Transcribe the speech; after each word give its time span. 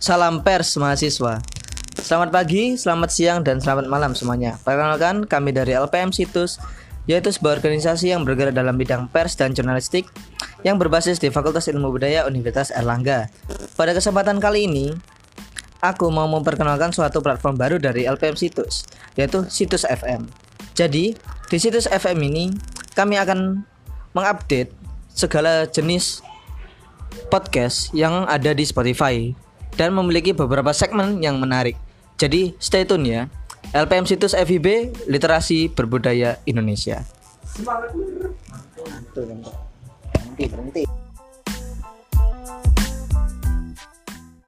Salam 0.00 0.40
pers 0.40 0.80
mahasiswa. 0.80 1.44
Selamat 1.92 2.32
pagi, 2.32 2.72
selamat 2.72 3.12
siang, 3.12 3.44
dan 3.44 3.60
selamat 3.60 3.84
malam 3.84 4.16
semuanya. 4.16 4.56
Perkenalkan, 4.64 5.28
kami 5.28 5.52
dari 5.52 5.76
LPM 5.76 6.08
Situs, 6.08 6.56
yaitu 7.04 7.28
sebuah 7.28 7.60
organisasi 7.60 8.08
yang 8.08 8.24
bergerak 8.24 8.56
dalam 8.56 8.80
bidang 8.80 9.12
pers 9.12 9.36
dan 9.36 9.52
jurnalistik 9.52 10.08
yang 10.64 10.80
berbasis 10.80 11.20
di 11.20 11.28
Fakultas 11.28 11.68
Ilmu 11.68 11.92
Budaya 11.92 12.24
Universitas 12.24 12.72
Erlangga. 12.72 13.28
Pada 13.76 13.92
kesempatan 13.92 14.40
kali 14.40 14.72
ini, 14.72 14.96
aku 15.84 16.08
mau 16.08 16.24
memperkenalkan 16.32 16.96
suatu 16.96 17.20
platform 17.20 17.60
baru 17.60 17.76
dari 17.76 18.08
LPM 18.08 18.40
Situs, 18.40 18.88
yaitu 19.20 19.44
Situs 19.52 19.84
FM. 19.84 20.32
Jadi, 20.72 21.12
di 21.52 21.56
Situs 21.60 21.84
FM 21.84 22.24
ini, 22.24 22.48
kami 22.96 23.20
akan 23.20 23.68
mengupdate 24.16 24.72
segala 25.12 25.68
jenis 25.68 26.24
podcast 27.28 27.92
yang 27.92 28.24
ada 28.24 28.56
di 28.56 28.64
Spotify 28.64 29.49
dan 29.80 29.96
memiliki 29.96 30.36
beberapa 30.36 30.76
segmen 30.76 31.24
yang 31.24 31.40
menarik. 31.40 31.72
Jadi 32.20 32.52
stay 32.60 32.84
tune 32.84 33.08
ya. 33.08 33.32
LPM 33.72 34.04
Situs 34.04 34.36
FIB 34.36 34.92
Literasi 35.08 35.72
Berbudaya 35.72 36.36
Indonesia. 36.44 37.00
Berhenti, 39.16 40.44
berhenti. 40.44 40.84